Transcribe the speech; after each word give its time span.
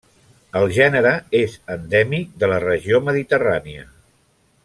El 0.59 0.63
gènere 0.77 1.11
és 1.41 1.57
endèmic 1.75 2.33
de 2.45 2.49
la 2.53 2.59
regió 2.65 3.05
mediterrània. 3.11 3.87